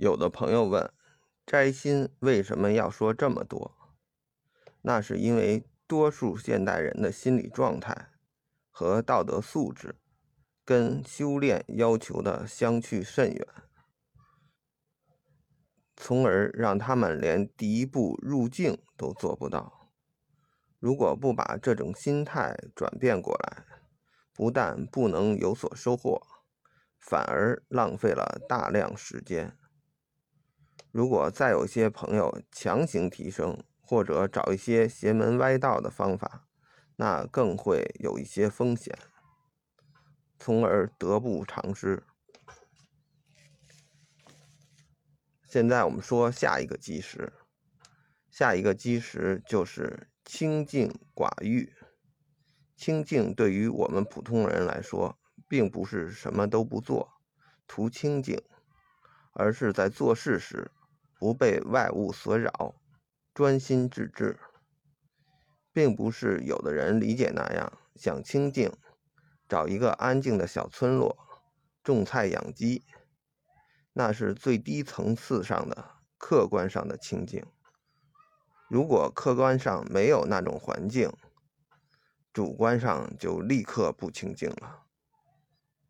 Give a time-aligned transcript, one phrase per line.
[0.00, 0.88] 有的朋友问：
[1.44, 3.74] 摘心为什么要说这么多？
[4.82, 8.10] 那是因为多数现代人的心理状态
[8.70, 9.96] 和道德素质
[10.64, 13.48] 跟修炼要求的相去甚远，
[15.96, 19.90] 从而让他们连第一步入境都做不到。
[20.78, 23.64] 如果不把这种心态转变过来，
[24.32, 26.24] 不但不能有所收获，
[27.00, 29.58] 反而浪费了大量时间。
[30.90, 36.46] 如果再有些朋友强行提升，或者找一些邪门歪道的方法，
[36.96, 38.96] 那更会有一些风险，
[40.38, 42.02] 从而得不偿失。
[45.46, 47.32] 现在我们说下一个基石，
[48.30, 51.72] 下一个基石就是清净寡欲。
[52.76, 57.12] 清净对于我们普通人来说，并不是什么都不做，
[57.66, 58.42] 图清净，
[59.32, 60.70] 而是在做事时。
[61.18, 62.76] 不被外物所扰，
[63.34, 64.38] 专心致志，
[65.72, 67.72] 并不是有的人理解那样。
[67.96, 68.72] 想清静，
[69.48, 71.18] 找一个安静的小村落，
[71.82, 72.84] 种菜养鸡，
[73.92, 77.44] 那是最低层次上的客观上的清静。
[78.68, 81.12] 如果客观上没有那种环境，
[82.32, 84.84] 主观上就立刻不清静了。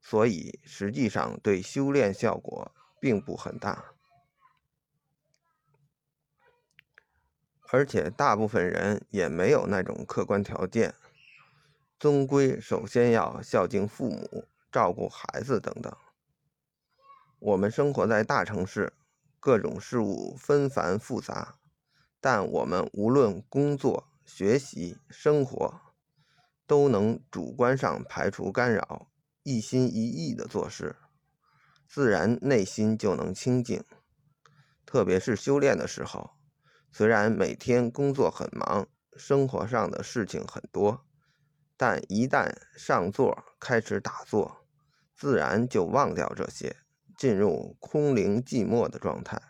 [0.00, 3.92] 所以，实际上对修炼效果并不很大。
[7.72, 10.92] 而且大部分人也没有那种客观条件，
[12.00, 15.96] 终归首先要孝敬父母、照顾孩子等等。
[17.38, 18.92] 我们生活在大城市，
[19.38, 21.60] 各种事物纷繁复杂，
[22.20, 25.80] 但我们无论工作、学习、生活，
[26.66, 29.06] 都能主观上排除干扰，
[29.44, 30.96] 一心一意的做事，
[31.88, 33.84] 自然内心就能清静。
[34.84, 36.39] 特别是修炼的时候。
[36.92, 41.06] 虽然每天工作很忙，生活上的事情很多，
[41.76, 44.66] 但一旦上座开始打坐，
[45.14, 46.76] 自然就忘掉这些，
[47.16, 49.40] 进入空灵寂寞的状态，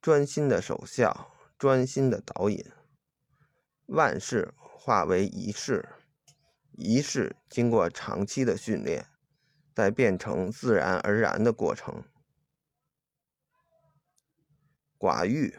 [0.00, 2.64] 专心的守孝，专心的导引，
[3.86, 5.88] 万事化为一事，
[6.72, 9.06] 一事经过长期的训练，
[9.74, 12.04] 再变成自然而然的过程，
[14.96, 15.58] 寡欲。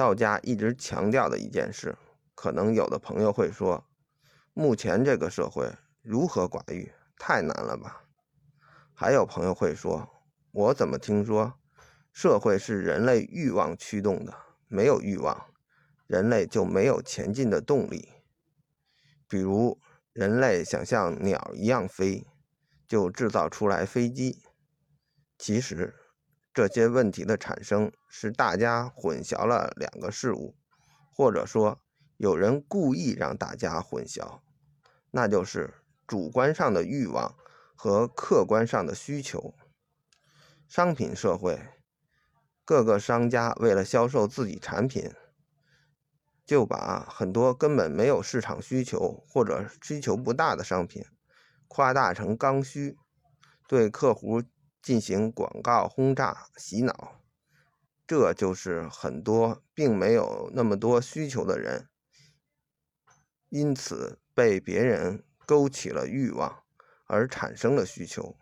[0.00, 1.94] 道家一直强调的一件事，
[2.34, 3.84] 可能有的朋友会说
[4.54, 6.90] ：“目前这个社会如何寡欲？
[7.18, 8.04] 太难了吧？”
[8.96, 10.08] 还有朋友会说
[10.52, 11.52] ：“我怎么听说
[12.14, 14.34] 社会是人类欲望驱动的？
[14.68, 15.38] 没有欲望，
[16.06, 18.08] 人类就没有前进的动力。
[19.28, 19.78] 比如
[20.14, 22.26] 人类想像鸟一样飞，
[22.88, 24.42] 就制造出来飞机。
[25.36, 25.94] 其实。”
[26.52, 30.56] 这些问题的产生是大家混淆了两个事物，
[31.14, 31.80] 或者说
[32.16, 34.40] 有人故意让大家混淆，
[35.12, 35.74] 那就是
[36.08, 37.36] 主观上的欲望
[37.76, 39.54] 和客观上的需求。
[40.66, 41.60] 商品社会，
[42.64, 45.12] 各个商家为了销售自己产品，
[46.44, 51.04] 就把很多根本没有市场需求或者需求不大的商品
[51.68, 52.98] 夸大成刚需，
[53.68, 54.42] 对客户。
[54.82, 57.20] 进行广告轰炸、洗脑，
[58.06, 61.88] 这就是很多并没有那么多需求的人，
[63.50, 66.62] 因此被别人勾起了欲望
[67.06, 68.36] 而产生了需求。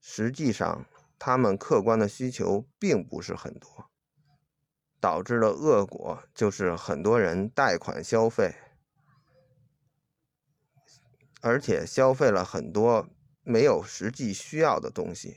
[0.00, 0.86] 实际上，
[1.18, 3.90] 他们客观的需求并不是很多，
[5.00, 8.54] 导致的恶果就是很多人贷款消费，
[11.40, 13.08] 而且消费了很多。
[13.48, 15.36] 没有实际需要的东西，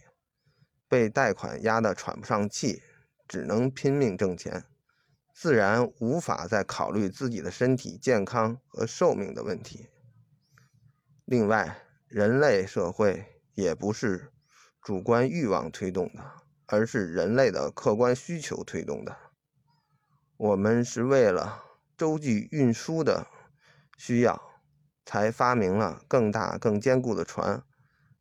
[0.88, 2.82] 被贷款压得喘不上气，
[3.28, 4.66] 只能拼命挣钱，
[5.32, 9.90] 自然无法再考虑自己的身体健康和寿命的问题。
[11.26, 14.34] 另外，人类社会也不是
[14.82, 16.24] 主观欲望推动的，
[16.66, 19.16] 而是人类的客观需求推动的。
[20.36, 21.64] 我们是为了
[21.96, 23.28] 洲际运输的
[24.00, 24.42] 需要，
[25.06, 27.64] 才发明了更大、更坚固的船。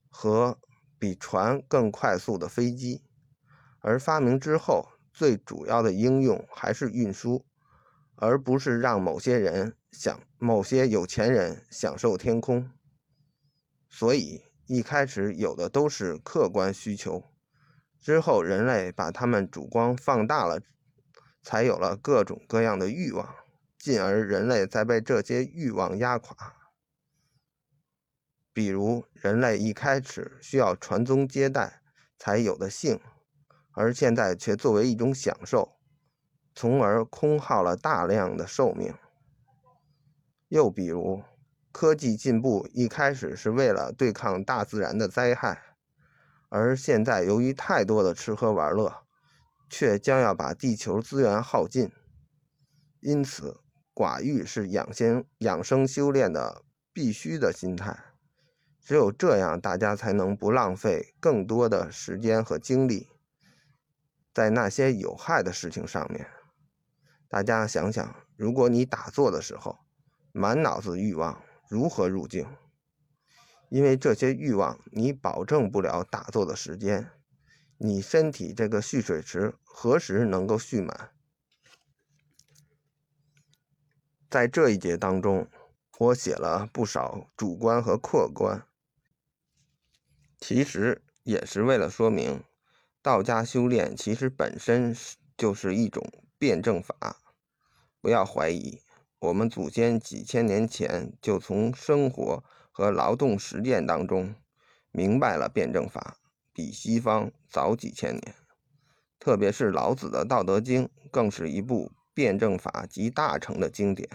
[0.09, 0.59] 和
[0.99, 3.03] 比船更快速的飞机，
[3.81, 7.45] 而发明之后最主要的应用还是运输，
[8.17, 12.71] 而不是让某些人享某些有钱人享受天空。
[13.89, 17.25] 所以一开始有的都是客观需求，
[18.01, 20.61] 之后人类把他们主观放大了，
[21.43, 23.35] 才有了各种各样的欲望，
[23.79, 26.58] 进而人类再被这些欲望压垮。
[28.59, 31.81] 比如，人类一开始需要传宗接代
[32.19, 32.99] 才有的性，
[33.71, 35.77] 而现在却作为一种享受，
[36.57, 38.93] 从而空耗了大量的寿命。
[40.49, 41.23] 又比如，
[41.71, 45.77] 科技进步一开始是为了对抗大自然的灾害，
[46.49, 49.05] 而现在由于太多的吃喝玩乐，
[49.71, 51.93] 却将要把地球资源耗尽。
[52.99, 53.61] 因此，
[53.95, 57.97] 寡欲是养生养生修炼的必须的心态。
[58.89, 63.11] 只有这样，大家才能不浪费更多的时间和精力
[64.33, 66.27] 在那些有害的事情上面。
[67.29, 69.77] 大家想想，如果你打坐的时候
[70.33, 71.39] 满脑子欲望，
[71.69, 72.47] 如何入静？
[73.69, 77.11] 因为这些欲望，你保证不了打坐的时间。
[77.77, 81.11] 你身体这个蓄水池何时能够蓄满？
[84.31, 85.47] 在这一节当中，
[85.99, 88.67] 我写了不少主观和客观，
[90.39, 92.43] 其实也是为了说明，
[93.03, 94.97] 道家修炼其实本身
[95.37, 96.05] 就是一种
[96.39, 97.19] 辩证法。
[98.01, 98.81] 不要怀疑，
[99.19, 104.35] 我们祖先几千年前就从生活和劳动实践当中
[104.91, 106.17] 明白了辩证法，
[106.53, 108.35] 比西方早几千年。
[109.19, 111.93] 特别是老子的《道德经》，更是一部。
[112.15, 114.09] 辩证法集大成的经典，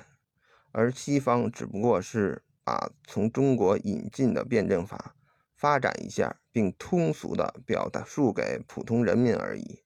[0.73, 5.15] 而西方只不过是把从中国引进的辩证法
[5.63, 9.79] 发展一下，并通俗的表达述给普通人民而已。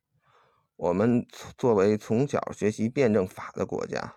[0.75, 1.23] 我们
[1.55, 4.15] 作为从小学习辩证法的国家，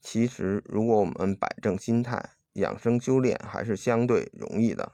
[0.00, 4.90] 其实如果我们摆正心态，养生修炼还是相对容易的。